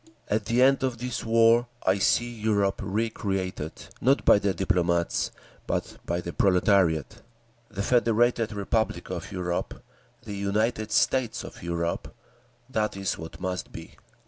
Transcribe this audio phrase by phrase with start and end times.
[0.29, 5.29] _…"At the end of this war I see Europe recreated, not by the diplomats,
[5.67, 7.21] but by the proletariat.
[7.69, 13.93] The Federated Republic of Europe—the United States of Europe—that is what must be.